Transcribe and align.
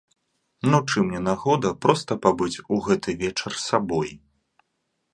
Ну, 0.69 0.79
чым 0.93 1.11
не 1.17 1.21
нагода 1.27 1.75
проста 1.87 2.19
пабыць 2.25 2.61
у 2.77 2.83
гэты 2.91 3.09
вечар 3.23 3.51
сабой? 3.69 4.09